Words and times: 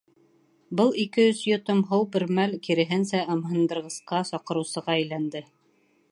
Был 0.79 0.95
ике-өс 1.01 1.41
йотом 1.49 1.83
һыу 1.91 2.07
бер 2.15 2.25
мәл, 2.39 2.55
киреһенсә, 2.67 3.21
ымһындырғысҡа, 3.35 4.23
саҡырыусыға 4.31 4.95
әйләнде. 5.01 5.43